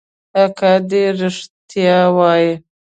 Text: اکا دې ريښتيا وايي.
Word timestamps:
اکا 0.43 0.71
دې 0.89 1.03
ريښتيا 1.19 1.97
وايي. 2.15 2.51